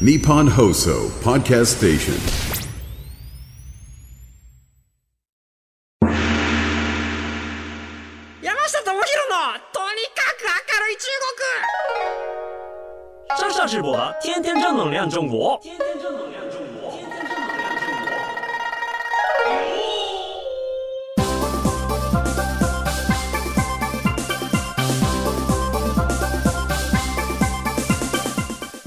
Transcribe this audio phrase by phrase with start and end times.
[0.00, 2.18] Nippon Hoso Podcast Station.
[8.42, 9.00] 山下智博の
[9.72, 11.06] とにかく明るい中
[13.38, 16.23] 国上上直播的天天正能量中国，天天正能量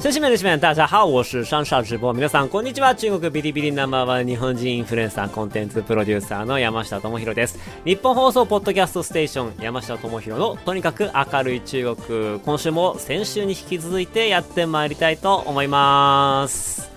[0.08, 2.14] 先生们、女士们，大家好，我是上上直播。
[2.14, 2.96] 皆さん、こんにちは。
[2.96, 7.60] 中国ビリビリナンバーワン日本人インフルエンサーコンテンツプロデューサーの山下智博です。
[7.84, 12.40] 日本放送ポッドキャストステーション山下智博のとにかく明るい中国。
[12.40, 16.90] 今週も先週に引き続いてやってまいりたいと思います。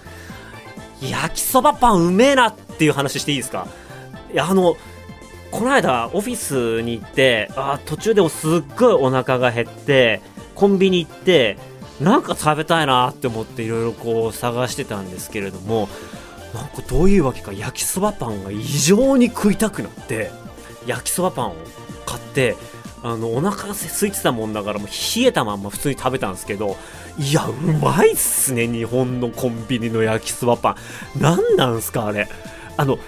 [1.03, 3.67] 焼きそばパンうめえなっていう話していいですか？
[4.33, 4.77] いや、あの、
[5.51, 10.21] この間オフィスに行って、あ途中でもすっごいお腹が減って、
[10.55, 11.59] コンビニ行って、
[12.01, 15.89] なんか食べたいなって思っていろいろこう探してたんですけれども、
[16.55, 20.31] なんかどういうわけか焼きそばパンが異常に食いたくなって、
[20.87, 21.55] 焼きそばパンを
[22.07, 22.57] 買って、
[23.03, 26.77] あの、お腹が空いてたもんだからもう冷えたまんま普通に食べたんですけど、
[27.19, 27.53] いや、う
[27.83, 30.77] まいっすね、日本のコンビニの焼きそばパ
[31.17, 31.21] ン。
[31.21, 32.29] なんなんすか、あれ。
[32.77, 32.99] あの、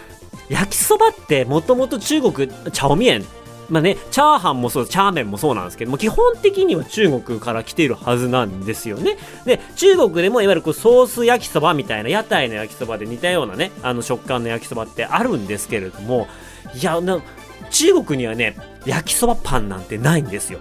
[0.49, 3.27] 焼きそばってもともと中国、チャオミエン。
[3.73, 9.17] まあね、チャーハンもそう、チャーメンもそうなんですけども、基本的には中国から来ているはずなんですよね。
[9.47, 16.29] で、中国でもいわゆるこうソース焼きそばみたいな屋台の焼きそばで似たようなね、あの食感の焼きそばってあるんですけれども、
[16.75, 17.23] いや、な
[17.71, 20.59] 中国にはね、焼きそばパンなんてないんですよ。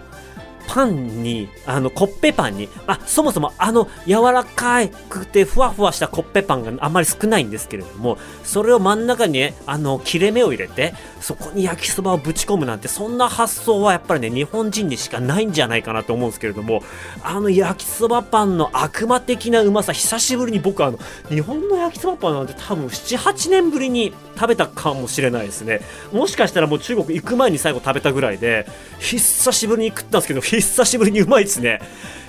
[0.73, 16.83] パンに、あの、コッペパンに、あ、そもそもあの、柔らかくてふわふわしたコッペパンがあんまり少ないんですけれども、それを真ん中にね、あの、切れ目を入れて、そこに焼きそばをぶち込むなんて、そんな発想はやっぱりね、日本人にしかないんじゃないかなと思うんですけれども、
[17.21, 25.81] あの焼きそばパンの悪魔的なうまさ、久しぶりに僕あの、日本の焼きそばパンなんて多分7、8年ぶりに食べたかもしれないですね。
[26.13, 28.65] もしかしたらもう中国行く前に最後食べたぐらいで、
[28.99, 31.79] 久しぶりに食ったんですけど、久しぶりにうまいですね。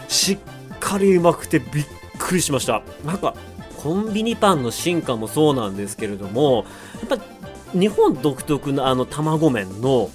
[0.09, 0.38] しっ
[0.81, 1.87] かりうまくてびっ
[2.19, 2.82] くりしました。
[3.04, 3.34] なんか、
[3.82, 6.65] コンビニパンの進化もそうなんですけれども、
[7.09, 7.25] やっぱ
[7.78, 10.10] 日本独特のあの卵麺の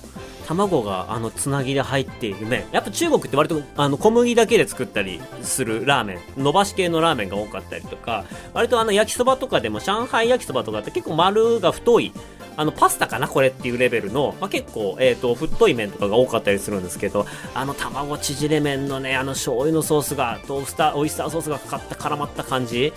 [0.48, 8.24] 卵があのつなぎで入っている麺やっぱ中国って割とあの小麦だけで作ったりするラーメン伸ばし系のラーメンが多かったりとか
[8.54, 12.14] 割とあの焼きそばとかでも上海焼きそばとかって結構丸が太い
[12.58, 22.92] あのパスタかなこれっていうレベルの、まあ、結構、えー、と太い麺とかが多かったりするんですけどあの卵縮れ麺のねあの醤油のソースがとオイスターオイスターソースがかかった絡まった感じ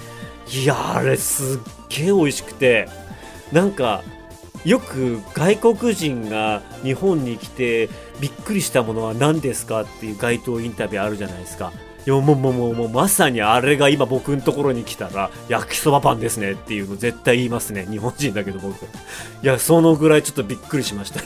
[0.53, 1.59] いやあれすっ
[1.91, 2.88] げえ美味しくて
[3.53, 4.03] なんか
[4.65, 7.88] よく外国人が日本に来て
[8.20, 11.72] びっくりしたものは何ですかっていう街頭インタビューあるじゃないですか。
[12.06, 17.87] いやもうもうもうもうまさにあれが今僕のところに来たら焼きそばパンですねっていうの絶対言いますね。
[17.91, 18.84] 日本人だけど僕。
[18.84, 18.87] い
[19.43, 21.21] やそのぐらいちょっとびっくりしました。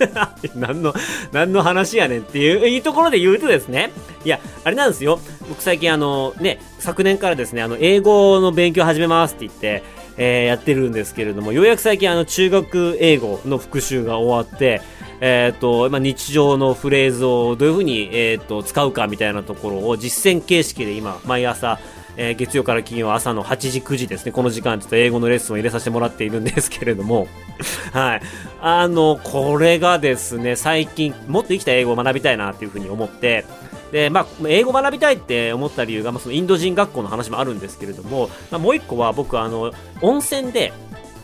[0.54, 0.94] 何の
[1.32, 3.90] 何の話やねんっていういいところで言うとですね。
[4.24, 5.20] いやあれなんですよ。
[5.48, 9.82] 僕最近あのね昨年からですねあの英語の勉強始めますって言って
[10.16, 14.80] えーやってるんですけれどもようやく最近あの中学英語の復習が終わって
[15.20, 21.78] えーとまあ、日常のフレーズをどういうふうに、えー、と使うかみたいなところを実践形式で今毎朝
[22.16, 24.32] えー月曜から金曜朝の8時9時ですね。
[24.32, 27.28] この時間ちょっと英語のレッスンを入れさせてもらっているんですけれども。
[27.92, 28.22] はい。
[28.60, 33.44] あのこれがですね最近もっと生きた英語を学びたいなっていうふうに思って。
[33.92, 40.72] でまあ、英語学びたいって思った理由が、まあ、そのインド人学校の話もあるんですけれども、まあ、もう一個は僕あの温泉で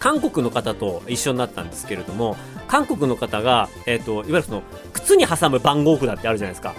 [0.00, 2.36] 韓国の方と一緒になったんですけれども
[2.68, 4.62] 韓国の方が、えー、といわゆるその
[4.92, 6.74] 靴に挟む番号札ってあるじゃないですか。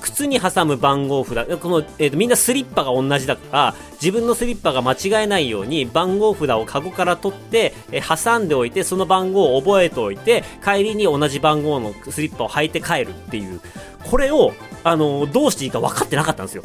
[0.00, 1.56] 靴に挟む番号札。
[1.58, 13.60] この、えーとみんなスリッパが同じだから自分のスリッパが間違えないように番号札をカゴから取って、えー挟んでおいてその番号を覚えておいて帰りに同じ番号のスリッパを履いて帰るっていう。
[14.04, 14.52] これを、
[14.84, 16.62] あのどうしていいか分かってなかったんですよ。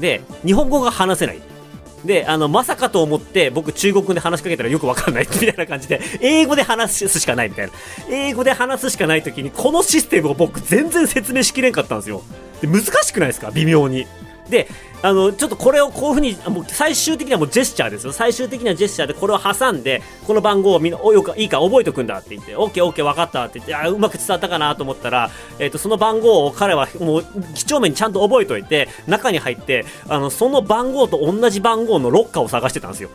[0.00, 1.40] で日本語が話せない。
[2.04, 7.72] で、あの、まさかと思って、僕中国語で話しかけたらよくわかんない みたいな感じで、英語で話すしかないみたいな。
[8.10, 12.22] 英語で話すしかない時に、このシステムを僕全然説明しきれんかったんですよ。
[12.60, 13.50] で、難しくないですか？
[13.52, 14.06] 微妙に。
[14.48, 14.68] で、
[15.02, 18.12] あの、ちょっとこれをこういうふうに、あもう最終的にはもうジェスチャーですよ。
[18.12, 27.24] 最終的なジェスチャーでこれを挟んで、この番号をみんな、およか、いいか覚えとくんだって言って、オッケーオッケー分かったって言って、あうまく伝わったかなと思ったら、えっ、と、その番号を彼はもう、
[27.54, 33.10] 几帳面にちゃんと覚えといて、中に入って、あの、その番号と同じ番号のロッカーを探してたんですよ。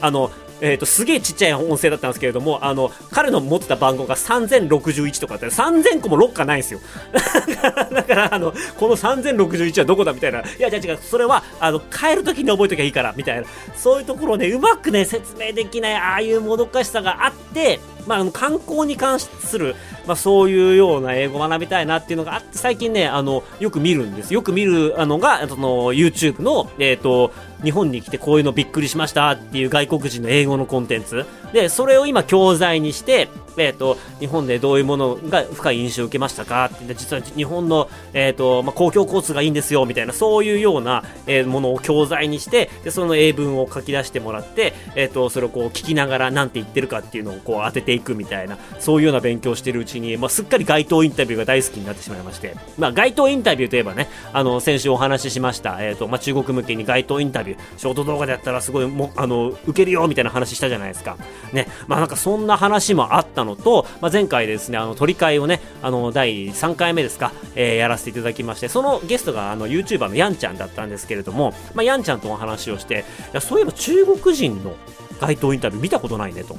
[0.00, 6.80] あの、えっ、と、すげえちっちゃい音声だったんですけれども、あの、彼の持ってた番号が3061とかだって3000個もロッカーないんですよ。
[7.92, 10.40] だから、あの、この3061はどこだみたいな。
[10.40, 13.44] いや、じゃ違う、それは、あの、帰るときに覚えときゃいいから、みたいな。
[13.76, 19.76] そういうところをね、うまくね、説明できない、ああいうもどかしさがあって、まあ、あの観光に関する、
[20.06, 24.32] まあ、そういうような英語を学びたいなっていうのがあって、最近ね、あの、よく見るんです。
[24.32, 27.32] よく見るあのが、その、YouTube の、えっ、と、
[27.62, 31.26] 日本に来てこういうのびっくりしましたっていう外国人の英語のコンテンツ。
[31.52, 33.28] で、それを今教材にして、
[33.64, 36.70] えっ、と、日本でどういうものが深い印象を受けましたか？
[36.72, 61.16] って、実は日本の、えっ、と、まあ、公共交通がいいんですよ、みたいな、そういうような、えーものを教材にして、で、その英文を書き出してもらって、えっ、と、それをこう聞きながら何て言ってるかっていうのをこう当てていくみたいな、そういうような勉強をしているうちに、まあ、すっかり街頭インタビューが大好きになってしまいまして、まあ、街頭インタビューといえばね、あの、先週お話ししました、えっ、と、まあ、中国向けに街頭インタビュー、ショート動画でやったらすごいも、あの、受けるよみたいな話したじゃないですか。
[61.52, 74.76] ね、まあ、なんかそんな話もあったののと、まあ、前回ですね、あの、取り替えをね、あの、第3回目ですか、えーやらせていただきまして、そのゲストが、あの、YouTuber のヤンちゃんだったんですけれども、まあ、ヤンちゃんとお話をして、いや、そういえば中国人の
[75.20, 76.56] 街頭インタビュー見たことないねと。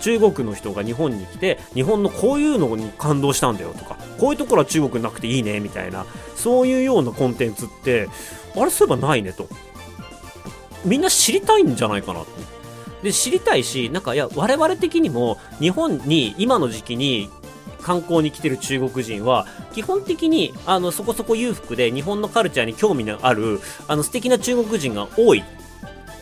[0.00, 6.04] 中国の人が日本に来て日本のこういうのに感動したんだよとかこういうところは中国なくていいねみたいな
[6.34, 8.08] そういうようなコンテンツって
[8.54, 9.48] あれそういえばないねと
[10.84, 12.26] みんな知りたいんじゃないかなと
[13.06, 17.30] で知りたいしなんかいや我々的にも日本に今の時期に
[17.80, 25.44] 観光に来てる中国人は基本的にあのそこそこ裕福で日本のカルチャーに興味のあるあの素敵な中国人が多い。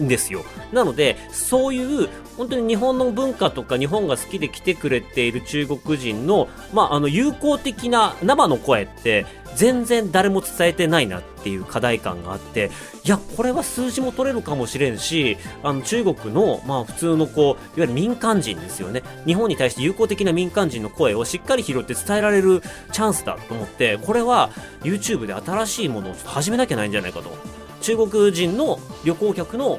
[0.03, 0.45] んですよ。
[0.73, 12.71] なので、そういう、本当に日本の文化とか日本が好きで来てくれている中国人の、まあ、あの、友好的な生の声って、全然誰も伝えてないなっていう課題感があって、
[13.05, 19.03] いや、これは数字も取れるかもしれんし、あの、中国の、まあ、普通のこう、いわゆる民間人ですよね。
[19.27, 22.63] 日本に対して友好的な民間人の声をしっかり拾って伝えられる
[22.93, 24.51] チャンスだと思って、これは
[24.83, 27.64] YouTube で新しいものを始めなきゃないんじゃないかと。
[27.85, 29.79] 中国人の旅行客の、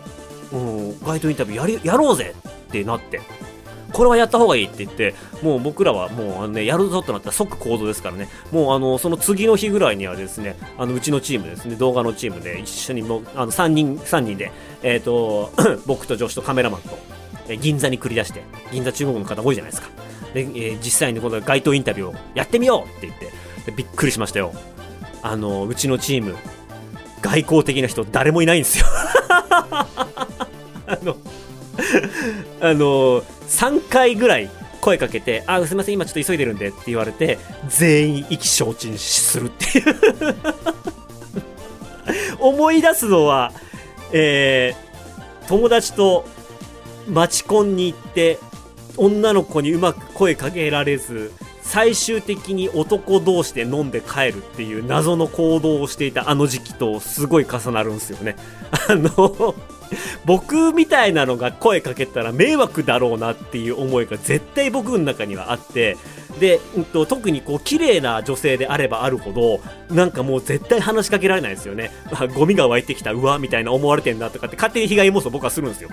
[0.54, 2.36] うん、街頭インタビューやりやろうぜ
[2.68, 3.20] ってなって、
[3.92, 14.52] これはやった方がいいって言って、もう僕らはもうあの、ね、やるぞとなったら即行動ですからね、もうあのその次の日ぐらいにはですね、あのうちのチームですね、動画のチームで一緒にもあの3人、3人で、
[14.84, 15.52] えっ、と、
[15.88, 17.00] 僕と女子とカメラマンと、
[17.48, 19.90] え銀座に繰り出して、銀座中国の方多いじゃないですか。
[20.36, 24.54] で、えー実際にこの街頭インタビューをやってみようって言って、びっくりしましたよ。
[25.24, 26.36] あの、うちのチーム、
[27.26, 28.86] 外交的な人誰もいないんですよ。
[30.88, 31.18] あの
[32.62, 34.50] あの3回ぐらい
[34.82, 39.96] 声かけて「あすみません今ちょっと急いでるんで」って言われて全員意気消沈するっていう。
[42.40, 43.52] 思い出すのは
[44.12, 44.86] えー
[45.48, 46.26] 友達と
[47.08, 48.40] マチコンに行って
[48.98, 51.32] 女の子にうまく声かけられず
[51.66, 58.36] 最終的に男同士で飲んで帰るっていう謎の行動をしていたあの時期とすごい重なるんですよね。
[58.88, 59.56] あの、
[60.26, 65.98] 僕みたいなのが声かけたら迷惑だろうなっていう思いが絶対僕の中にはあって、
[66.40, 69.60] で、うんと、特にこう綺麗な女性であればあるほど、
[69.94, 71.92] なんかもう絶対話しかけられないですよね。
[72.12, 75.90] あゴミが湧いてきた、うわ、みたいな思われてんなとかって勝手に被害妄想僕はするんですよ。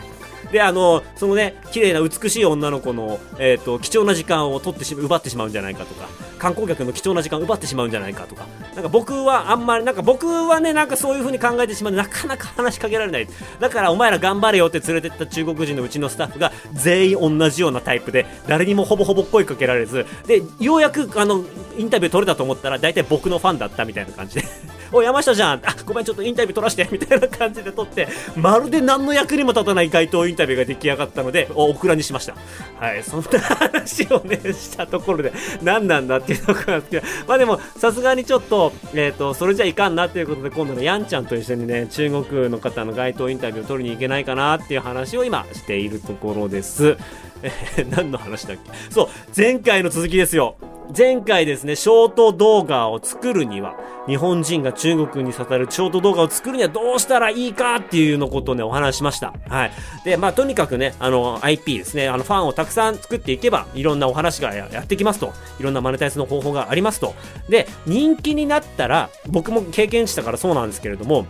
[0.53, 6.09] で、あの、そのね、綺麗な美しい女の子の、えっ、と、貴重な時間を取ってし、奪ってしまうんじゃないかとか、
[6.39, 13.29] 観光客の貴重な時間を奪ってしまうんじゃないかとか、なんか僕はあんまり、なんか僕はね、なんかそういう風に考えてしまうなかなか話しかけられない。
[13.61, 21.45] だからお前ら頑張れよって連れてった中国人のうちのスタッフが全員同じようなタイプで、誰にもほぼほぼ声かけられず、で、ようやくあの、
[21.79, 24.45] インタビュー取れたと思ったら、大体僕のファンだったみたいな感じで。
[24.93, 32.35] お山下じゃんあごめんちょっとインタビュー取らしてみたいな感じで取ってまるで何の役にも立たない街頭インタビューが出来上がったのでオクラにしました。
[32.79, 33.03] はい。
[33.03, 35.33] そんな話をねしたところで
[35.63, 46.97] 何なんだっていうのかなってまあでもさすがにちょっとえっ、とそれじゃいかんなっていうことで今度のやんちゃんと一緒にね中国の方の街頭インタビューを取りに行けないかなっていう話を今しているところです。
[47.43, 47.51] え
[47.83, 48.71] ー何の話だっけ？
[48.91, 50.57] そう前回の続きですよ
[50.97, 59.33] 前回ですね、ショート動画を作るには、日本人が中国に刺さるショート動画を作るにはどうしたらいいかっていうのことをね、お話しました。
[59.49, 59.71] はい。
[60.05, 65.33] で、まあ、とにかくね、あの、IP ですね、あの、ファンをたくさん作っていけば、いろんなお話がやってきますと。
[65.59, 67.15] いろんなマネタイズの方法がありますと。
[67.49, 71.27] で、人気になったら、僕も経験したからそうなんですけれども、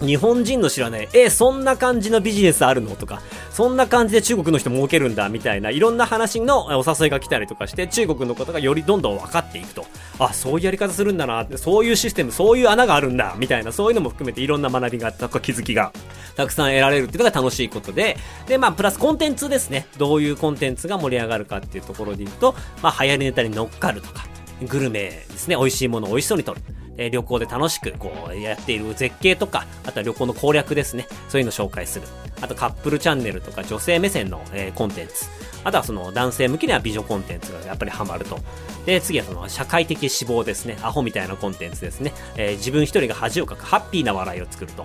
[0.00, 2.94] 日本人の知らない、え、そんな感じのビジネスあるの？
[2.94, 9.86] とか、そんな感じで中国の人儲けるんだ、みたいな、いろんな話のお誘いが来たりとかして、中国のことがよりどんどん分かっていくと。
[10.20, 15.92] あ、そういうやり方するんだな、そういうシステム、そういう穴があるんだ、みたいな、そういうのも含めていろんな学びがあった、気づきが
[16.36, 19.86] たくさん得られるっていうのが楽しいことで、で、まあ、プラスコンテンツですね。
[19.96, 24.26] どういうコンテンツが盛り上がるかっていうところで言うと、まあ、流行りネタに乗っかるとか、
[24.66, 26.60] グルメですね、美味しいものを美味しそうに撮る。
[26.98, 31.06] え旅行で楽しくこうやっている絶景とか、あとは旅行の攻略ですね。
[31.28, 32.06] そういうのを紹介する。
[32.40, 35.26] あとカップルチャンネルとか女性目線の、えー、コンテンツ。
[35.64, 38.38] あとはその男性向きには美女コンテンツがやっぱりハマると。
[38.84, 40.76] で、次はその社会的脂肪ですね。
[40.82, 42.12] アホみたいなコンテンツですね。
[42.36, 44.84] えー、自分一人が恥をかくハッピーな笑いを作ると。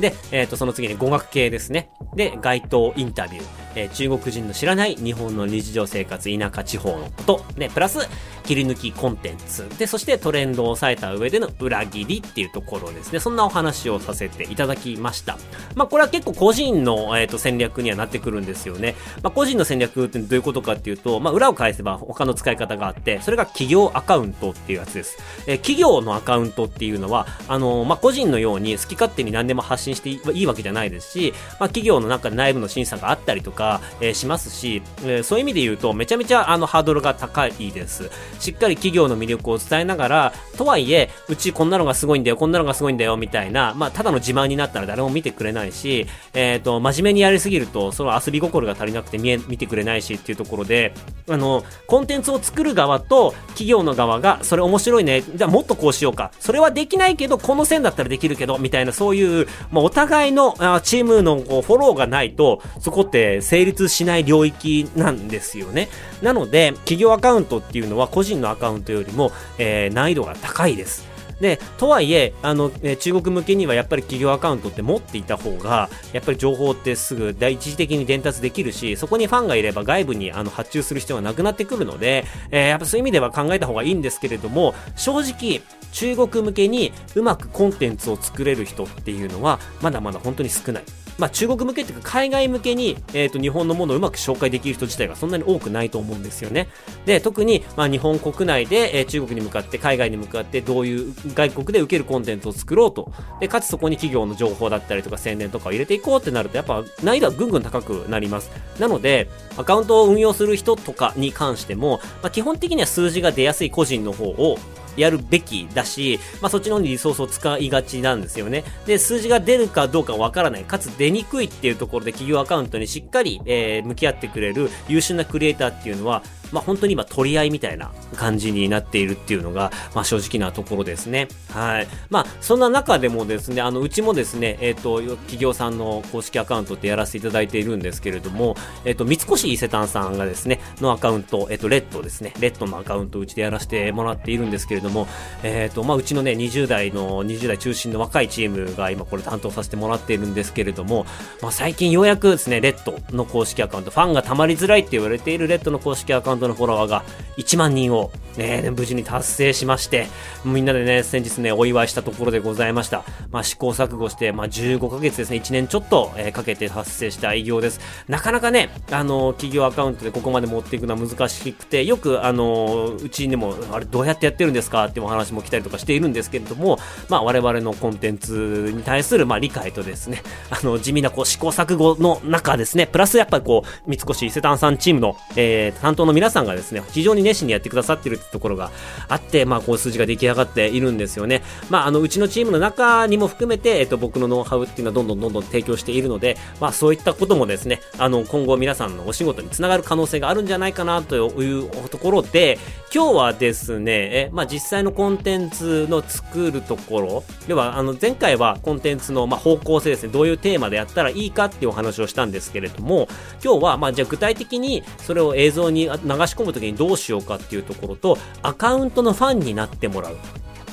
[0.00, 1.90] で、えっ、ー、と、その次に語学系ですね。
[2.14, 3.44] で、街頭インタビュー。
[3.74, 7.44] えー、中国人の知らない日本の日常生活、田舎地方のこと。
[7.56, 8.08] で、プラス、
[8.48, 9.68] 切り抜きコンテンツ。
[9.78, 13.20] で、そしてトレンドを抑えた上での裏切りっていうところですね。
[13.20, 15.36] そんなお話をさせていただきました。
[15.74, 18.94] まあ、これは結構個人の、えっ、ー、と、戦略にはなってくるんですよね。
[19.22, 25.18] まあ、個人の戦略ってどういうことかっていうと、まあ、裏を返せば他の使い方があって、それが企業アカウントっていうやつです。
[25.46, 33.67] えー、企業のアカウントっていうのは、あの、まあ、個人のように好き勝手に何でも発信していいわけじゃないですし、まあ、企業の中で内部の審査があったりとか、
[34.00, 38.10] えー、しますし、えー、そういう意味で言うと、めちゃめちゃあのハードルが高いです。
[38.40, 50.94] しっかり企業の魅力を伝えながら、とはいえ、うちこんなのがすごいんだよ、こんなのがすごいんだよ、みたいな、まあ、ただの自慢になったら誰も見てくれないし、えっ、ー、と、真面目にやりすぎると、その遊び心が足りなくて見え、見てくれないしっていうところで、
[51.28, 56.30] あの、コンテンツを作る側と企業の側が、それ面白いね、じゃあもっとこうしようか。
[56.40, 65.88] それはできないけど、この線だったらできるけど、みたいな、そういう、まあ、お互いのあチームのこうフォローがないと、そこって成立しない領域なんですよね。
[66.20, 71.08] なので、企業アカウントっていうのは個人のアカウントよりも、えー、難易度が高いです。
[71.40, 85.62] で、とはいえ、あの、え中国向けにはやっぱり企業アカウントって持っていた方が、やっぱり情報ってすぐ一時的に伝達できるし、そこにファンがいれば外部にあの発注する必要がなくなってくるので、えー、やっぱそういう意味では考えた方がいいんですけれども、正直、
[85.92, 90.84] 中国向けにうまくコンテンツを作れる人っていうのは、まだまだ本当に少ない。
[91.18, 96.68] まあ、中国向けっていうか海外向けに、えっ、ー、と日本のものをうまく紹介できる人自体がそんなに多くないと思うんですよね。
[97.06, 103.10] で、特に、まあ、日本国内で、えー、中国に向かって海外に向かってどういう外国で受けるコンテンツを作ろうと。
[103.40, 108.50] で、かつそこに企業の情報だったりとか宣伝とかを入れていこうってなるとやっぱ難易度はぐんぐん高くなります。
[108.78, 114.58] なので、アカウントを運用する人とかに関しても、まあ、基本的には数字が出やすい個人の方を
[114.96, 118.64] やるべきだし、まあ、そっちの方にリソースを使いがちなんですよね。
[118.86, 131.28] で、数字が出るかどうかわからない、かつ出にくいっていうところで企業アカウントにしっかり、えー、向き合ってくれる優秀なクリエイターっていうのは、まあ、本当に今取り合いみたいな感じになっているっていうのが、まあ、正直なところですね。
[131.52, 131.88] はい。
[132.10, 145.06] まあ、そんな中でもですね、あの、うちもですね、えっ、ー、と、企業さんの公式アカウントってやらせていただいているんですけれども、えっ、ー、と、三越伊勢丹さんがですね、のアカウント、えっ、ー、と、レッドですね、レッドのアカウントうちでやらせてもらっているんですけれども、
[145.42, 151.06] えっ、と、まあ、うちのね、20代の、20代中心の若いチームが今これ担当させてもらっているんですけれども、
[151.42, 157.02] まあ、最近ようやくですね、レッドの公式アカウント、ファンが溜まりづらいって言われているレッドの公式アカウントのフォロワーが
[157.38, 160.06] 1万人を、ね、無事に達成しまして、
[160.44, 163.04] みんなでね、先日ね、お祝いしたところでございました。
[163.30, 167.80] まあ、試行錯誤して、まあ、15ヶ月ですね、1年ちょっと、えー、かけて達成した偉業です。
[168.06, 174.84] なかなかね、あのー、企業アカウントでここまで持っていくのは難しくて、よく、あのー、うちにも、あれ、どうやってやってるんですか？
[174.86, 176.78] っていうお話も来たりとかしているんですけれども、
[177.08, 188.70] まあ、我々のコンテンツに対する、まあ、理解とですね、あの、地味な、こう、試行錯誤の中ですね、プラスやっぱりこう、三越伊勢丹さんチームの、えー、担当の皆皆さんがですね、非常に熱心にやってくださってるってところが
[189.08, 191.42] あって、まあ、こう数字が出来上がっているんですよね。
[191.70, 202.58] まあ、あの、うちのチームの中にも含めて、えっと、僕のノウハウっていうのはどんどんどんどん提供しているので、まあ、そういったこともですね、あの、今後皆さんのお仕事につながる可能性があるんじゃないかなというところで、
[202.94, 213.08] 今日はですね、え、まあ、実際のコンテンツの作るところ、要は、あの、前回はコンテンツの、まあ、方向性ですね、どういうテーマでやったらいいかっていうお話をしたんですけれども、
[213.42, 220.16] 今日は、まあ、じゃあ具体的にそれを映像に流し込むときにどうしようかっていうところと、アカウントのファンになってもらう。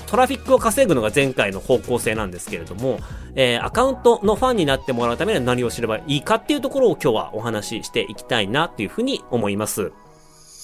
[0.08, 3.00] トラフィックを稼ぐのが前回の方向性なんですけれども、
[3.36, 9.92] えー、アカウントのファンになってもらうためには何をすればいいかっていうところを今日はお話ししていきたいなというふうに思います。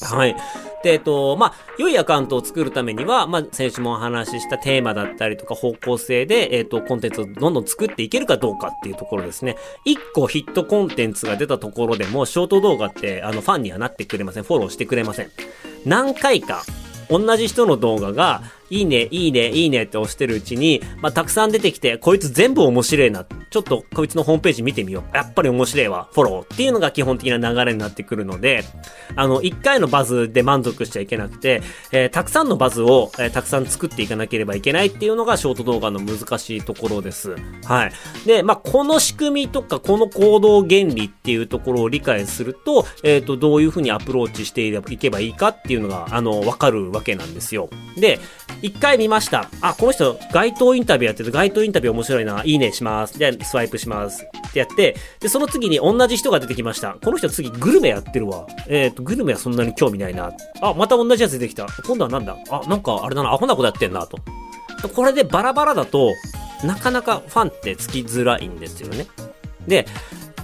[0.01, 0.35] はい。
[0.83, 9.57] で、えっと、まあ、良いアカウントを作るためには、まあ、先週もお話ししたテーマだったりとか方向性で、えっと、コンテンツをどんどん作っていけるかどうかっていうところですね。
[9.85, 14.43] 一個ヒットコンテンツが出たところでも、ショート動画って、あの、ファンにはなってくれません。
[14.43, 15.31] フォローしてくれません。
[15.85, 16.63] 何回か、
[17.09, 23.25] 同じ人の動画がいいね、いいね、いいねって押してるうちに、まあ、たくさん出てきて、こいつ全部面白いな。
[23.49, 25.15] ちょっとこいつのホームページ見てみよう。
[25.15, 26.07] やっぱり面白いわ。
[26.13, 28.63] フォローっていうのが基本的な流れになってくるので、
[29.17, 31.61] あの、一回のバズで満足しちゃいけなくて、
[31.91, 37.35] えー、たくさんのバズを、えー、たくさん作っていかなければいけないっていうのがショート動画の難しいところです。
[37.65, 37.91] はい。
[38.25, 47.69] で、まあ、この仕組みとか、この行動原理っていうところを理解すると、えっ、ー、と、どういうふうにアプローチしていけばいいかっていうのが、あの、わかるわけなんですよ。
[47.97, 48.19] で、
[48.61, 49.49] 一回見ました。
[49.61, 52.43] あ、この人、街頭インタビューやってて、街頭インタビュー面白いな。
[52.45, 53.17] いいねします。
[53.17, 54.23] で、スワイプします。
[54.23, 56.95] ってやって、で、その次に同じ人が出てきました。
[57.01, 58.45] この人次グルメやってるわ。
[58.67, 60.31] えっ、ー、と、グルメはそんなに興味ないな。
[60.61, 61.65] あ、また同じやつ出てきた。
[61.85, 62.37] 今度はなんだ？
[62.49, 63.31] あ、なんかあれだな。
[63.31, 64.19] アホなことやってんな、と。
[64.95, 66.11] これでバラバラだと、
[66.63, 69.07] なかなかファンってつきづらいんですよね。
[69.67, 69.87] で、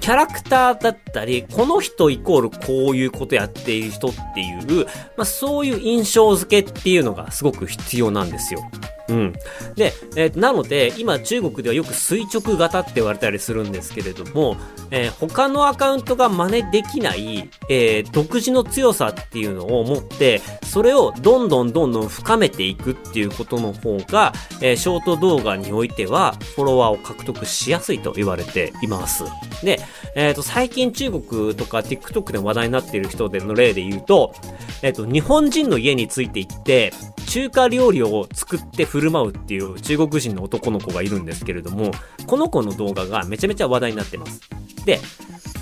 [0.08, 4.86] キャラクターだったり、この人イコールこういうことやっている人っていう、
[5.18, 8.62] まあそういう印象付けっていうのがすごく必要なんですよ。
[9.10, 9.34] うん。
[9.76, 14.58] で、えー、なので、今中国ではよく垂直型って言われたりするんですけれども、
[14.92, 29.24] えー、他のアカウントが真似できない、えー、独自の強さっていうのを持って、それをどんどんどんどん深めていくっていうことの方が、えショート動画においては、フォロワーを獲得しやすいと言われています。
[29.64, 29.80] で、
[30.18, 34.34] えっ、と、最近中国とか TikTok で話題になっている人での例で言うと、
[34.82, 36.92] えっ、と、日本人の家について行って、
[37.28, 41.92] 中華料理を作って振る舞うっていう中国人の男の子がいるんですけれども、
[42.26, 44.42] この子の動画がめちゃめちゃ話題になってます。
[44.86, 45.00] で、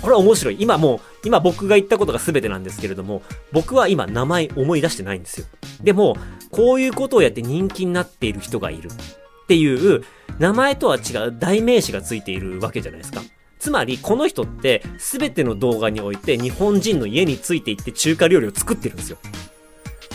[0.00, 0.56] これは面白い。
[0.58, 3.20] 今もう、今僕が言ったことが全てなんですけれども、
[3.52, 5.46] 僕は今名前思い出してないんですよ。
[5.82, 6.16] でも、
[6.50, 10.02] こういうことをやって人気になっている人がいるっていう、
[10.38, 13.20] 名前とは違う代名詞がついているわけじゃないですか。
[13.58, 19.18] つまり、この人って、全ての動画において日本人の家についていって中華料理を作ってるんですよ。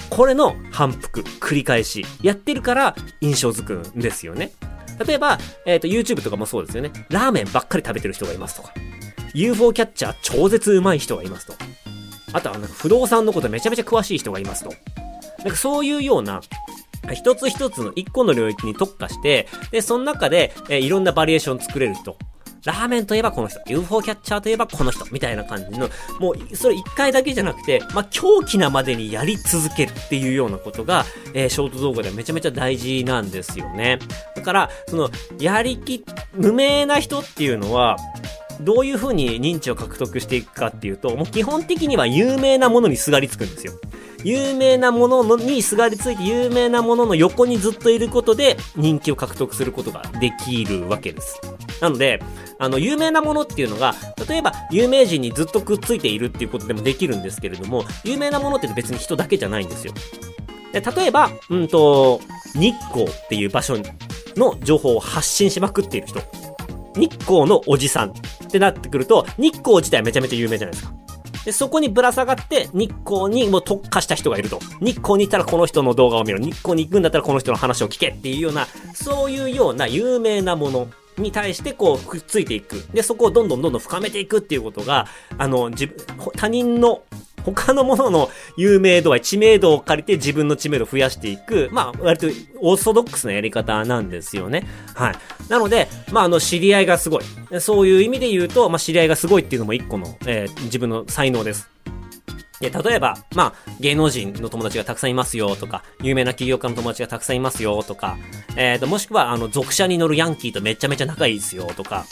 [0.10, 4.52] これの反復、繰り返し、やってるから印象づくんですよね。
[5.06, 6.92] 例えば、えっ、ー、と、YouTube とかもそうですよね。
[7.10, 8.74] ラーメンばっかり食べてる人がいますとか。
[9.34, 11.54] UFO キャッチャー超絶上手い人がいますと。
[12.34, 14.74] あとは、なんか不動産のことめちゃめちゃ詳しい人がいますと。
[15.40, 16.42] なんかそういうような、
[17.14, 22.18] 一つ一つの一個の領域に特化して、で、その中で、えー、いろんなバリエーション作れる人。
[22.66, 25.90] ラーメンといえばこの人、UFO キャッチャーといえばこの人、みたいな感じの、
[26.20, 34.00] もう、それ一回だけじゃなくて、まあ、狂気なまでにやり続けるっていうようなことが、えー、ショート動画ではめちゃめちゃ大事なんですよね。
[34.36, 37.98] だから、その、やりき、無名な人っていうのは、
[38.62, 43.74] どういう風に認知を獲得していくかっていうと、もう基本的には有名なものにすがりつくんですよ。
[44.24, 51.42] 有名なものにすがりついて有名なものの横にずっといることで人気を獲得することができるわけです。
[51.82, 52.22] なので、
[52.60, 53.96] あの、有名なものっていうのが、
[54.28, 59.94] 例えば有名人にずっとくっついているっていうことでもできるんですけれども、有名なものって別に人だけじゃないんですよ。
[60.72, 62.22] で例えば、うんと、
[62.56, 63.78] 日光っていう場所
[64.38, 66.22] の情報を発信しまくっている人。
[66.96, 68.14] 日光のおじさんっ
[68.52, 71.01] てなってくると、日光自体めちゃめちゃ有名じゃないですか。
[71.46, 74.60] で、そこにぶら下がって日光にもう特化した人がいると。
[74.80, 76.40] 日光に行ったらこの人の動画を見ろ。
[76.40, 82.76] 日光に行くんだったらこの人の話を聞けっていうような、そういうような有名なものに対してこうくっついていく。
[82.94, 85.98] で、そこをどんどんどんどん深めていくっていうことが、あの、自分、
[86.36, 87.04] 他人の
[87.44, 92.28] 他のものの有名度は知名度を借りて自分の知名度を増やしていく、まあ、割と
[92.60, 94.68] オーソドックスなやり方なんですよね。
[94.96, 95.16] はい。
[95.50, 97.24] なので、まあ、あの、知り合いがすごい。
[97.60, 101.70] そういう意味で言うと、まあ、知り合いがすごいっていうのも一個の、えー、自分の才能です。
[102.60, 108.18] で、例えば、まあ、芸能人の友達がたくさんいますよとか、有名な起業家の友達がたくさんいますよとか、
[108.56, 112.06] えっ、ー、と、もしくは、あの、属車に乗るヤンキーとめちゃめちゃ仲いいですよとか、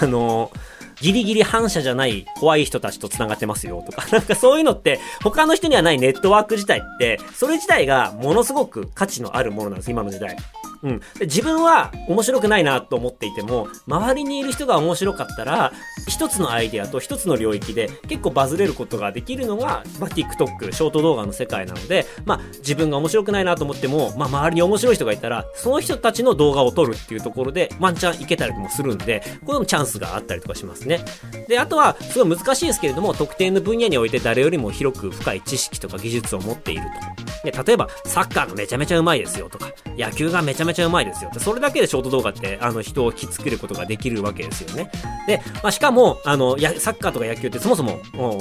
[0.00, 0.71] あのー
[1.02, 10.36] ギリギリ反射じゃない怖い人たちと繋がってますよとか、 なんかそういうのって、他の人にはないネットワーク自体って、それ自体がものすごく価値のあるものなんです、今の時代。
[10.82, 11.00] うん。
[11.20, 15.72] 自分は面白くないなと思っていても、周りにいる人が面白かったら、
[16.08, 31.00] 一つのアイデアと一つの領域で結構バズれることができるのが、まあ、TikTok、ショート動画の世界なので、まあ、自分が面白くないなと思っても、まあ、周りに面白い人がいたら、その人たちの動画を撮るっていうところで、ワンチャンいけたりもするんで、これもチャンスがあったりとかしますね。
[31.48, 37.50] で、あとは、すごい難しいですけれども、特定の分野において誰よりも広く深い知識とか技術を持っていると。
[37.50, 44.90] で、例えば、サッカーがめちゃめちゃうまいですよとか、野球がめちゃめちゃめちゃうまいですよ、それだけでショート動画って、あの、人を引きつけることができるわけですよね。
[45.26, 48.00] で、まあ、しかも、あの、や、サッカーとか野球ってそもそも、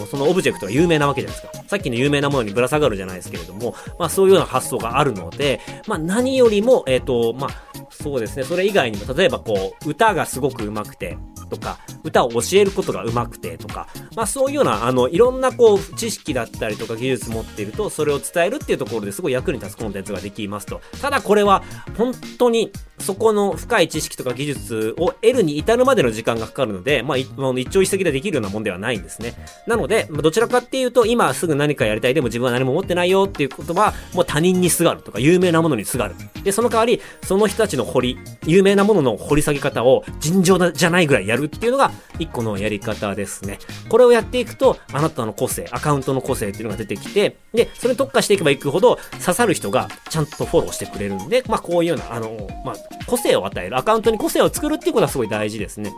[0.10, 1.64] そのオブジェクトが有名なわけじゃないですか。
[1.68, 7.50] さっきの有名なものにぶら下がるじゃないですけれども、まあ、そういうような発想があるので、まあ、何よりも、えっ、ー、と、まあ、
[7.90, 11.18] そうですね、それ以外にも、例えばこう、歌がすごく上手くて、
[11.52, 20.82] とか、歌を教えることが上手くてとか、まあそういうような、あの、いろんなこう、知識だったりとか技術持っていると、それを伝えるっていうところですごい役に立つコンテンツができますと。
[21.02, 21.64] ただこれは、
[21.98, 27.30] 本当に、そこの深い知識とか技術を得るに至るまでの時間がかかるので、まあ、一
[27.70, 29.34] 朝一夕でできるようなもんではないんですね。
[29.68, 36.16] なので、どちらかっていうと、今すぐ何かやりたいでも自分は何も持ってないよっていうことは、もう他人にすがるとか、有名なものにすがる。
[36.44, 43.60] で、その代わり、その人たちの掘り、有名なものの掘り下げ方を尋常じゃないぐらいやるっていうのが、一個のやり方ですね。
[43.90, 52.76] これをやっていくと、あなたの個性、アカウントの個性っていうのが出てきて、で、それに特化していけばいくほど、刺さる人がちゃんとフォローしてくれるんで、まあ、こういうような、あの、まあ、
[53.08, 55.92] 個性を与える、アカウントに個性を作るっていうことはすごい大事ですね。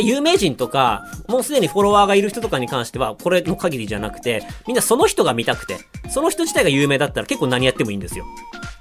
[0.00, 5.78] 有名人とか、もうすでにフォロワーがいる人とかに関しては、これの限りじゃなくて、みんなその人が見たくて、
[6.10, 8.24] その人自体が有名だったら結構何やってもいいんですよ。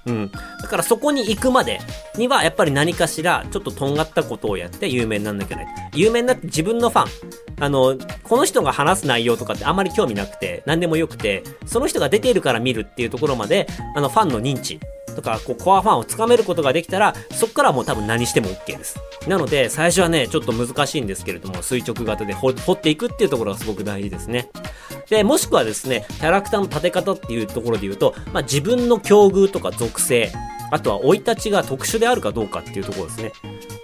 [0.06, 0.32] うん。
[0.32, 1.80] だからそこに行くまで
[2.18, 5.92] には、やっぱり何かしら、ちょっととんがったことをやって有名になんなきゃいけない。
[5.96, 7.08] 有名になって自分のファン、
[7.60, 14.80] あの、この人が話す内容とかってあんまり興味なくて、何でもよくて、その人が出ているから見るっていうところまで、あの、ファンの認知
[15.16, 18.98] とか、こう、コアファンをつかめることができたら、そこからもう多分何しても OK です。
[19.28, 24.50] なので、最初はね、ちょっと難しいんですけれども、垂直型で掘っていくっていうところがすごく大事ですね。
[25.10, 30.32] で、もしくはですね、キャラクターの立て方っていうところで言うと、まあ、自分の境遇とか属性、
[30.72, 33.34] あとは生い立ちが特殊であるかどうかっていうところですね。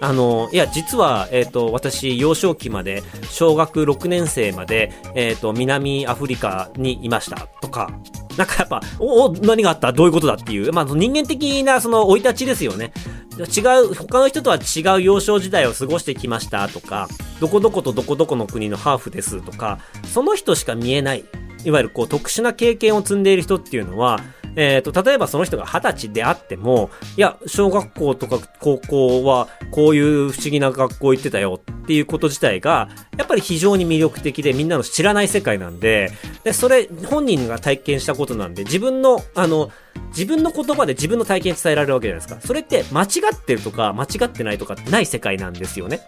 [0.00, 7.48] あの、いや、実は、えっ、ー、と、私、幼少期まで、小学6年生まで、えっ、ー、と、南アフリカにいました。
[7.60, 7.90] とか、
[8.36, 9.92] なんかやっぱ、お、お、何があった？
[9.92, 12.92] どういうことだっていう、まあ、人間的なその生い立ちですよね。
[13.38, 16.68] 違う、他の人とは違う幼少時代を過ごしてきました。
[16.68, 17.08] とか、
[17.40, 19.42] どこどことどこどこの国のハーフです。
[19.42, 21.24] とか、その人しか見えない、
[21.64, 24.20] いわゆるこう特殊な経験を積んでいる人っていうのは、
[24.56, 36.10] えっ、ー、と、例えばその人が二十歳であっても、いや、小学校とか高校はこういう不思議な学校行ってたよっていうこと自体が、やっぱり非常に魅力的でみんなの知らない世界なんで、
[36.44, 39.70] で、それ本人が体験したことなんで、自分の、あの、
[40.08, 42.40] 自分の言葉で自分の体験伝えられるわけじゃないですか。
[42.40, 46.00] それって間違ってるとか間違ってないとかってない世界なんですよね。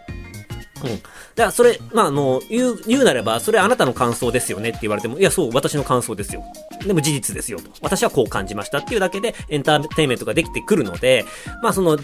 [0.88, 0.96] うん。
[0.96, 1.02] だか
[1.36, 6.44] らそれ、まあ、あの、言う、言うなれば、それあなたの感想ですよねって言われても、いや、そう、私の感想ですよ。
[6.86, 7.70] でも事実ですよと。
[7.82, 11.24] 私はこう感じましたっていうだけでエンターテインメントができてくるので、
[11.62, 11.98] まあその、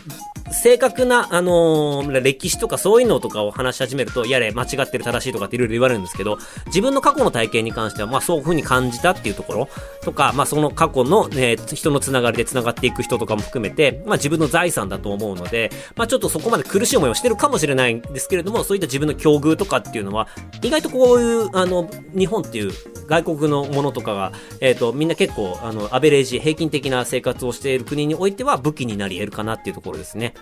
[0.52, 9.68] 正確な、あのー、歴史とかそういうのとかを話し始めると、やれ、間違ってる正しいとかっていろいろ言われるんですけど、自分の過去の体験に関しては、まあそういう風に感じたっていうところ
[10.02, 20.26] とか、まあその過去の、ね、人のつながりで繋がっていく人とかも含めて、まあ自分の財産だと思うので、まあちょっとそこまで苦しい思いをしてるかもしれないんですけれども、そういった自分の境遇とかっていうのは、
[20.60, 22.72] 意外とこういう、あの、日本っていう
[23.06, 30.34] 外国のものとかが、えっ、ー、と、みんな結構、あの、アベレージ、平均的な生活をしている国においては武器になり得るかなっていうところですね。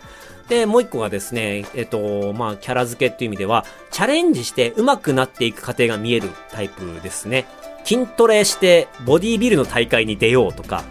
[0.48, 7.46] で、もう一個がですね、えっ、ー、と、まあ、キャラ付けっていう意味では、チャレンジして上手くなっていく過程が見えるタイプですね。
[7.84, 10.84] 筋トレして、ボディビルの大会に出ようとか、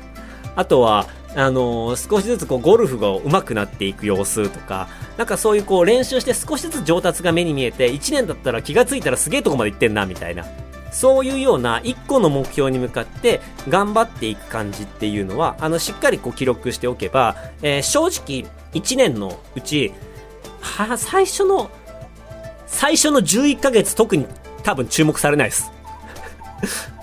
[0.55, 10.45] あとは、あの、少しずつこうゴルフが上手くなっていく様子とか、なんかそういうこう練習して少しずつ上達が目に見えて、1年だったら気がついたらすげえとこまで行ってんな、みたいな。
[10.91, 19.91] そういうような一個の目標に向かって頑張っていく感じっていうのは、あの、しっかりこう記録しておけば、えー、正直1年のうち、
[20.61, 21.71] は、最初の、
[22.67, 24.27] 最初の11ヶ月特に
[24.63, 25.72] 多分注目されないです。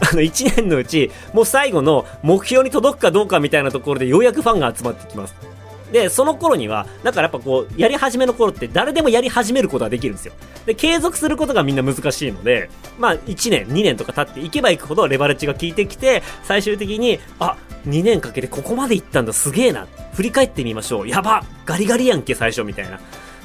[0.01, 5.35] あの、1年のうち、もう最後の目標に届くかどうかみたいなところでようやくファンが集まってきます。
[5.93, 10.35] で、その頃には、だからやっぱこう、やり始めの頃って誰でもやり始めることができるんですよ。
[10.67, 19.87] で、継続することがみんな難しいので、まあ、1年、2年とか経っていけばいくほどレバレッジが効いてきて、最終的に、あ、2年かけてここまで行ったんだ、すげえな。
[20.15, 21.09] 振り返ってみましょう。
[21.09, 23.01] やばガリガリやんけ、最初みたいな。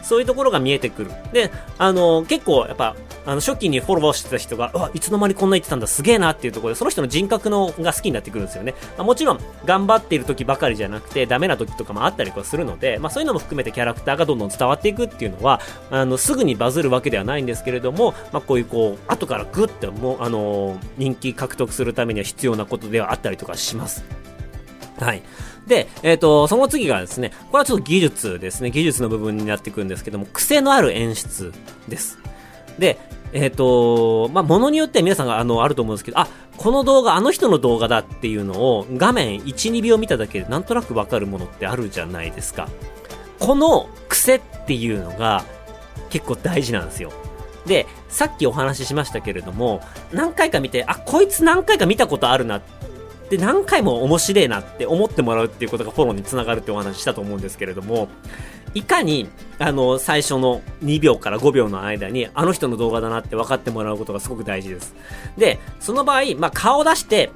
[0.06, 1.12] そういうところが見えてくる。
[1.34, 8.76] で、あの、結構やっぱ、あの、初期にフォローしてた人が、あ、いつの間にこんな言ってたんだ、すげえなっていうところで、その人の人格のが好きになってくるんですよね。
[8.98, 24.04] まあ、もちろん、頑張っている時ばかりじゃなくて、ダメな時とかもあったりとかするので、まあそういうのも含めてキャラクターがどんどん伝わっていくっていうのは、あの、すぐにバズるわけではないんですけれども、まあこういうこう、後からグッてもう、あの人気獲得するためには必要なことではあったりとかします。
[25.00, 25.24] はい。
[25.67, 28.71] で、えっ、ー、と、その次がですね、これはちょっと技術ですね。
[28.71, 31.54] 技術の部分になってくるんですけども、癖のある演出
[31.88, 32.19] です。
[32.78, 32.99] で、
[33.34, 42.69] えっ、ー、と、まあ、ものによって皆さんが、あの、あると思うんですけど、あ、この動画、あの人の動画だっていうのを画面1、2秒見ただけでなんとなくわかるものってあるじゃないですか。
[43.39, 45.43] この癖っていうのが
[46.10, 47.12] 結構大事なんですよ。
[47.65, 49.82] で、さっきお話ししましたけれども、
[50.13, 52.62] 何回か見て、あ、こいつ何回か見たことあるなっ
[53.29, 58.07] で、何回も面白いなって思ってもらうっていうことがフォローにつながるってお話したと思うんですけれども、
[58.75, 64.95] いかに、あの、最初の2秒から5秒の間に、あの人の動画だなって分かってもらうことがすごく大事です。
[65.38, 67.31] で、その場合、まあ、顔出して、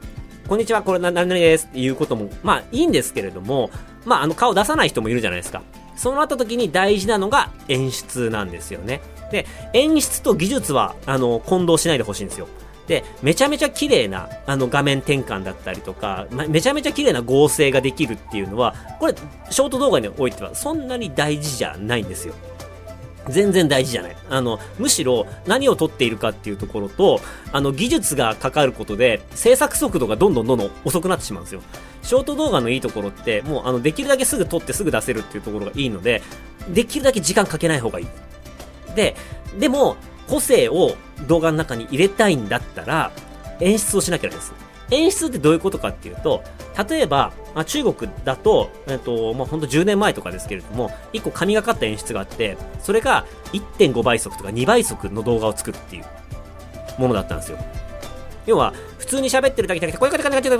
[0.48, 3.72] こんにちは、これ何々ですっていうことも、まあ、いいんですけれども、
[4.06, 5.62] まあ、あの、顔出さない人もいるじゃないですか。
[5.96, 9.02] そうなった時に大事なのが演出なんですよね。
[9.32, 12.48] で、演出と技術は、あの、混同しないでほしいんですよ。
[12.90, 19.14] で、めちゃめちゃ綺麗な、あの、画面転換だったりとか、ま、めちゃめちゃ綺麗な合成ができるっていうのは、これ、
[19.52, 22.34] ショート動画においてはそんなに大事じゃないんですよ。
[23.28, 24.18] 全然大事じゃない。
[24.28, 27.22] あの、むしろ何を撮っているかっていうところと、
[27.52, 31.62] あの、技術がかかることで、制作速度がどんどんどんどん遅くなってしまうんですよ。
[32.02, 36.24] ショート動画のいいところって、もう、あの、できるだけすぐ撮ってすぐ出せるっていうところがいいので、
[36.74, 38.08] できるだけ時間かけない方がいい。
[38.96, 39.16] で、
[39.60, 39.96] でも、
[40.30, 40.96] 個性を
[41.28, 43.12] 動画の中に入れたいんだったら、
[43.60, 44.54] 演出をしなきゃいけないです。
[44.92, 46.44] 演出ってどういうことかっていうと、
[46.90, 56.06] 例えば、まあ、中国だと、えっと、まあ、ほんと10年前とかですけれども、1個神がかった演出があって、それが1.5倍速とか2倍速の動画を作るっていう
[56.98, 57.58] ものだったんですよ。
[58.46, 60.56] 要は、普通に喋ってるだけじゃなくて、こういう感じで、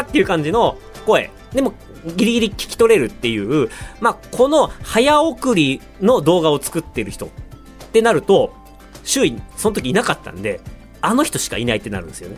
[0.00, 1.30] っていう感じの声。
[1.52, 1.72] でも、
[2.16, 7.28] ギリギリ聞き取れるっていう、まあ、この早送りの動画を作ってる人っ
[7.94, 8.52] ってなると、
[9.04, 10.60] 周囲にその時いなかったんで、
[11.00, 12.36] あの人しかいないってなるんですよね。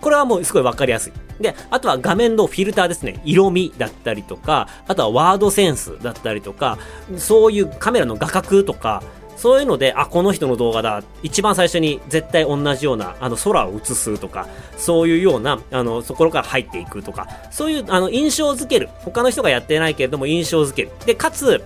[0.00, 1.12] これはもうすごいわかりやすい。
[1.42, 3.20] で、あとは画面のフィルターですね。
[3.24, 6.78] 色味だったりとか、あとはワードセンスだったりとか、
[7.16, 9.02] そういうカメラの画角とか、
[9.36, 11.02] そういうので、あ、この人の動画だ。
[11.24, 14.46] 一番最初に絶対同じような、あの、空を映すとか、
[14.76, 18.88] そういうような、あの、そこから入っていくとか、そういう、あの、印象づける。
[19.00, 20.90] 他の人がやってないけれども、印象づける。
[21.04, 21.64] で、かつ、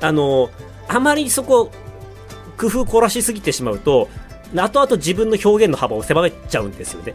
[0.00, 0.48] あの、
[0.88, 1.70] あまりそこ、
[2.56, 4.08] 工夫凝らしすぎてしまうと、
[4.54, 7.14] 後々自分の表現の幅を狭めちゃうんですよね。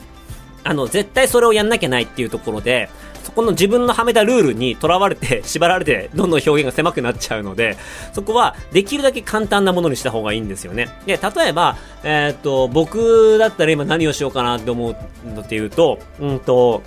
[0.64, 2.90] あの、絶対それをやんなきゃないっていうところで、
[3.24, 7.78] そこの自分のはめたルールにとらわれて、縛られて、どんどん表現が狭くなっちゃうので、
[8.14, 10.90] そこはできるだけ簡単なものにした方がいいんですよね。
[11.06, 14.96] で、例えば、えー、っと、僕だったら今何をしようかなって思う
[15.30, 16.82] のっていうと、うんと、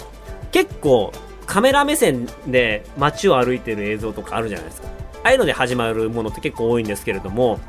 [0.51, 1.13] 結構、
[1.47, 4.89] カメラ目線で街を歩いてる映像とかあるじゃないですか。
[5.23, 7.61] ああいうので始まるものって結構多いんですけれども、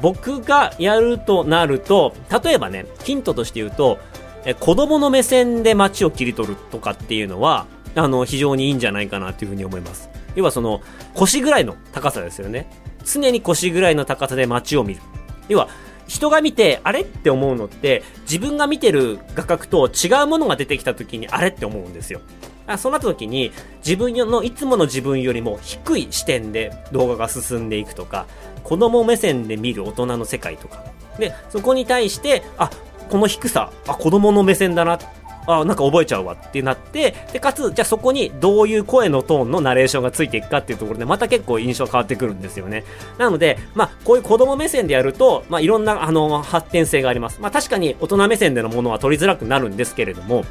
[0.00, 3.98] 僕がやるとなると、例えばね、ヒントとして言うと、
[4.44, 10.08] え子供の目線で街を切り取るとかっていうのは、あの、非常にいいんじゃないかなというふうに思います。
[10.36, 10.80] 要はその、
[11.14, 12.70] 腰ぐらいの高さですよね。
[13.04, 15.00] 常に腰ぐらいの高さで街を見る。
[15.48, 15.68] 要は、
[16.06, 22.20] 人が見て、あれって思うのって、自分が見てる画角と違うものが出てきた時に、あれって思うんですよ。
[22.68, 23.50] あそうなった時に、
[23.84, 28.26] 自分の、いつもの自分よりも低い視点で動画が進んでいくとか、
[28.62, 30.84] 子供目線で見る大人の世界とか。
[31.18, 32.70] で、そこに対して、あ、
[33.08, 34.98] この低さ、あ、子供の目線だな。
[35.46, 42.84] あ、なんか覚えちゃうわってなって、で、かつ、じゃあそこにどういう声のトーンのナレーションがついていくかっていうところで、また結構印象変わってくるんですよね。
[43.16, 47.40] なので、まあ、こういう子供目線でやると、まあ、いろんな、あの、発展性があります。
[47.40, 50.44] まあ、確かに大人目線でのものは取りづらくなるんですけれども、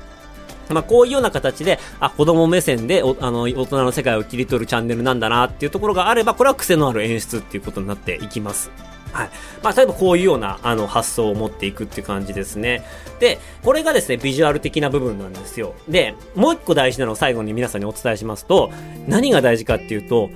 [0.73, 8.71] まあ、こういうような形で、あ、子供目線であの、大人の世界を切り取るチャンネルなんだなっていうところがあれば、これは癖のある演出っていうことになっていきます。
[9.11, 9.29] はい。
[9.63, 12.83] まあ、例えばこういうような、あの、発想を持っていくっていう感じですね。
[13.19, 15.73] で、これがですね、ビジュアル的な部分なんですよ。
[15.87, 18.71] で、もう一個大事なのを最後に皆さんにお伝えしますと、
[19.07, 20.29] 何が大事かっていうと、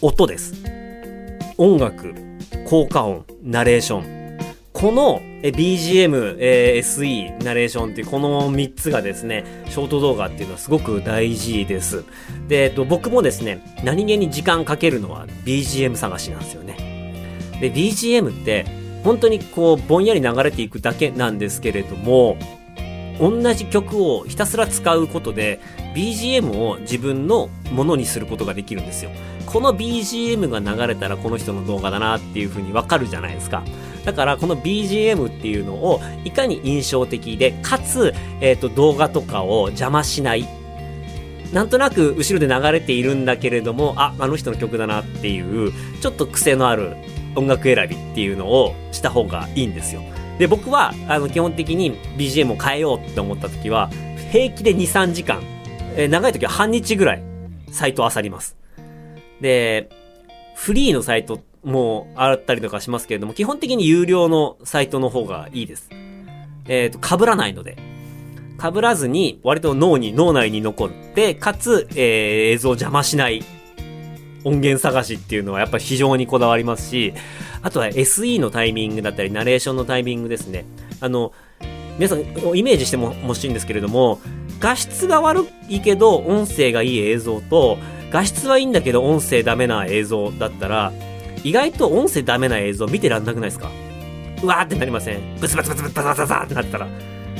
[0.00, 0.54] 音です。
[1.58, 2.14] 音楽、
[2.68, 4.16] 効果音、ナレーション。
[4.72, 5.20] この
[5.52, 12.04] BGM、えー、SE、ナレーションっていうこの3つがですね、ショート動画っていうのはすごく大事です。
[12.48, 16.76] で、えっと、僕もですね、何気に時間かけるのは BGM 探しなんですよね。
[17.60, 18.66] で、BGM って
[19.04, 22.36] 本当にこうぼんやり流れていくだけなんですけれども、
[23.20, 25.60] 同じ曲をひたすら使うことで
[25.96, 29.10] BGM を自分のものにすることができるんですよ。
[29.46, 33.64] この BGM が流れたらこの人の動画だなっていう風にわかるじゃないですか。
[34.04, 40.46] だからこの BGM っていうのをいかに印象的で、かつ、えっ、ー、と動画とかを邪魔しない。
[41.52, 46.94] なんとなく後ろで流れているんだけれども、あ、あの人の曲だなっていう、ちょっと癖のある
[47.36, 50.02] 音楽選びっていうのをした方がいいんですよ。
[50.38, 53.88] で、僕は、あの、基本的に BGM を変えようって思った時は、
[54.30, 55.40] 平気で2、3時間、
[55.96, 57.22] え、長い時は半日ぐらい、
[57.70, 58.56] サイト漁ります。
[59.40, 59.88] で、
[60.54, 65.88] フリーのサイトもあったりとかしますけれども、基本的に有料のサイトの方がいいです。
[66.68, 67.76] えっ、ー、と、被らないので。
[68.60, 73.42] 被らずに、割と脳に、脳内に残って、かつ、えー、映像を邪魔しない
[74.44, 77.12] 音源探しっていうのはやっぱ非常にこだわりますし、
[77.62, 80.64] あとは SE のタイミングだったり、ナレーションのタイミングですね。
[81.00, 81.32] あの、
[81.98, 84.20] 皆さんイメージしても欲しいんですけれども、
[84.58, 87.78] 画質が悪いけど音声がいい映像と、
[88.10, 90.92] 画質はいいんだけど音声ダメな映像だったら、
[91.44, 93.70] 意外と音声ダメな映像見てらんなくないですか？
[94.42, 95.36] うわーってなりません？
[95.40, 96.88] ブツブツブツブツバサバサってなったら。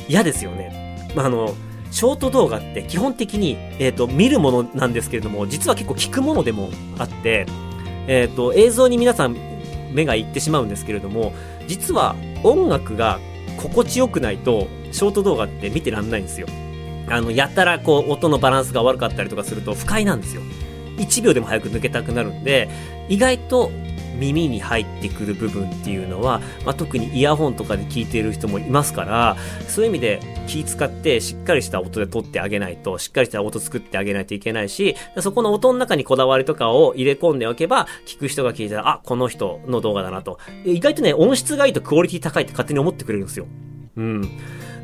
[0.09, 1.11] 嫌ですよね。
[1.15, 1.55] まあ、あの、
[1.91, 7.47] ショート動画って基本的に、えっ、と、見るものなんですけれども、実は結構聞くものでもあって、
[8.07, 9.37] えっ、と、映像に皆さん
[9.93, 11.33] 目がいってしまうんですけれども、
[11.67, 13.19] 実は音楽が
[13.57, 16.47] 心地よくないと、ショート動画って見てらんないんですよ。
[17.09, 20.43] あの、やたらこう、音のバランスが悪かったりとかすると不快なんですよ。
[20.99, 22.69] 1秒でも早く抜けたくなるんで、
[23.09, 23.71] 意外と
[24.19, 29.37] 耳に入ってくる部分っていうのは、まあ、特にイヤホンとかで聞いている人もいますから、
[29.69, 40.39] そういう意味で気使ってしっかりした音で撮ってあげないと、しっかりした音作ってあげないといけないし、そこの音の中にこだわりとかを入れ込んでおけば、聞く人が聞いたら、あ、この人の動画だなと。
[40.65, 43.47] 意外とね、音質がいいとクオリティ高いって勝手に思ってくれるんですよ。
[43.97, 44.31] うん。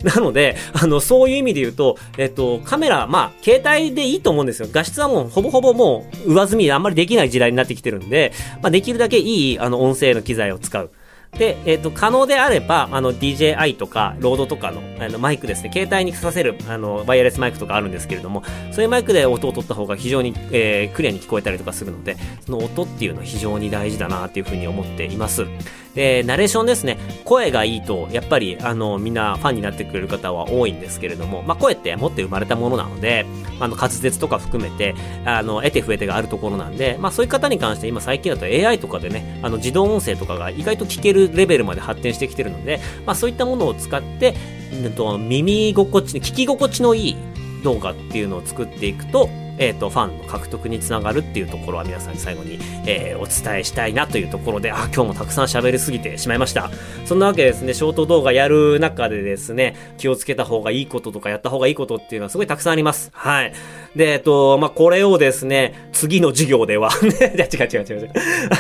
[0.02, 4.68] なので、あの、そういう意味で言うと、えっと、カメラ、まあ、携帯でいいと思うんですよ。
[4.70, 10.90] 画質はもう、ほぼほぼもう、上積みであんまりできない時代になってきてるんで、まあ、できるだけいい、あの、音声の機材を使う。
[11.38, 25.46] で、えっ、と、可能であれば、あの、DJI とか、ロードとかの、あの、マイクですね、携帯にさせる、あの、ワイヤレスマイクとかあるんですけれども、そういうマイクで音を取った方が非常に、えークリアに聞こえたりとかするので、その音っていうのは非常に大事だなっていうふうに思っています。
[25.94, 26.98] で、ナレーションですね。
[27.24, 33.26] 声がいいと、やっぱり、あの、みんなファンになってくれる方は多いんですけれども、まあ、声って持って生まれたものなので、
[33.60, 34.94] あの、滑舌とか含めて、
[35.26, 44.34] あの、得て増えてがあるところなんで、まあ、そういう方に関して今最近だと AI とかでね、あの、自動音声とかが意外と聞けるレベルまで発展してきてるので、まあ、そういったものを使って、
[44.72, 47.16] うんと、耳心地、聞き心地のいい
[47.62, 49.28] 動画っていうのを作っていくと、
[49.62, 56.70] えっ、と、ファンの獲得につながるっていうところは皆さんに最後に、えーお伝えしたいなというところで、あ、今日もたくさん喋りすぎてしまいました。
[57.04, 63.10] そんなわけですね、ショート動画やる中でですね、気をつけた方がいいこととかやった方がいいことっていうのはすごいたくさんあります。
[63.12, 63.52] はい。
[63.94, 68.10] で、えっと、まあ、これをですね、次の授業では、 ね、違う違う違う違う。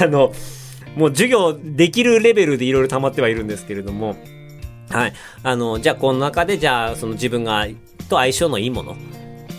[0.00, 0.32] あの、
[0.96, 4.16] もう授業できるレベルでいろいろ溜まってはいるんですけれども、
[4.90, 5.12] はい。
[5.42, 7.66] あの、じゃあこの中で、じゃあその自分が、
[8.08, 8.96] と相性のいいもの、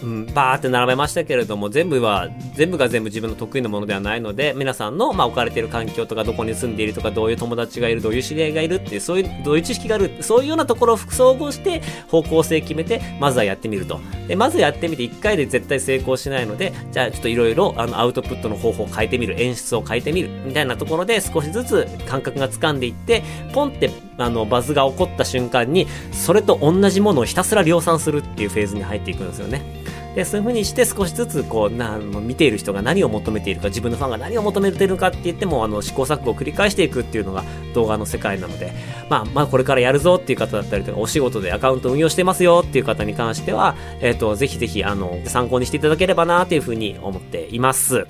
[0.04, 14.02] うん、バーって並べましたけれども、全部は、全部が全部自分の得意なものではないので、皆さんの、まあ、置かれている環境とか、どこに住んでいるとか、どういう友達がいる、どういう知り合いがいるっていう、そういう、どういう知識がある、そういうようなところを総合して、方向性決めて、まずはやってみると。
[14.28, 29.84] で、まずやってみて、1回で絶対成功しないので、じゃあちょっといろいろ、あの、アウトプットの方法を変えてみる、演出を変えてみる、みたいなところで、少しずつ感覚が掴んでいって、ポンって、あの、バズが起こった瞬間に、それと同じものをひたすら量産するっていうフェーズに入っていくんですよね。
[30.16, 38.72] で、そういう風にして少しずつ、こう、な、見ている人が何を求めているか、自分のファンが何を求めているかって言っても、あの、試行錯誤を繰り返していくっていうのが動画の世界なので、
[39.10, 48.06] まあ、まあ、これからやるぞっていう方だったりとか、お仕事でアカウント運用してますよっていう方に関しては、えっ、と、ぜひぜひ、あの、参考にしていただければなという風に思っています。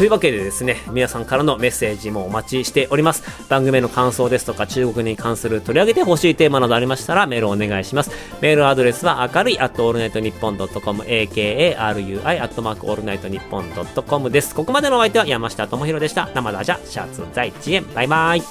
[0.00, 3.22] というわけでですね、皆さんからのメッセージもお待ちしております。
[3.50, 8.10] 番組の感想ですとか、中国に関する取り上げてほしいテーマなどありましたら、メールをお願いします。
[8.40, 14.54] メールアドレスは、明るい、アットオールナイトニッポンドットコム、AKARUI、アットマークオールナイトニッポンドットコムです。
[14.54, 16.30] ここまでのお相手は山下智博でした。
[16.34, 18.42] 生ダジャ、シャツ在地園、バイバイ。